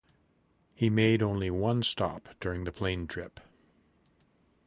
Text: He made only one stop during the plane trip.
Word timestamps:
He 0.73 0.89
made 0.89 1.21
only 1.21 1.51
one 1.51 1.83
stop 1.83 2.29
during 2.39 2.63
the 2.63 2.71
plane 2.71 3.05
trip. 3.05 3.39